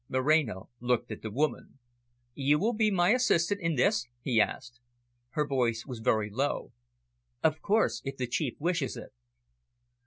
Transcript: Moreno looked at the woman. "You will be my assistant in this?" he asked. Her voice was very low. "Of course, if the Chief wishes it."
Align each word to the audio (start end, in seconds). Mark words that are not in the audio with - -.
Moreno 0.09 0.69
looked 0.79 1.11
at 1.11 1.21
the 1.21 1.29
woman. 1.29 1.77
"You 2.33 2.57
will 2.57 2.73
be 2.73 2.89
my 2.89 3.09
assistant 3.11 3.61
in 3.61 3.75
this?" 3.75 4.07
he 4.23 4.41
asked. 4.41 4.79
Her 5.33 5.45
voice 5.45 5.85
was 5.85 5.99
very 5.99 6.31
low. 6.31 6.71
"Of 7.43 7.61
course, 7.61 8.01
if 8.03 8.17
the 8.17 8.25
Chief 8.25 8.55
wishes 8.59 8.97
it." 8.97 9.13